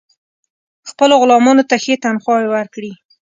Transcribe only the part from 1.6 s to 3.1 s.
ته ښې تنخواوې ورکړي.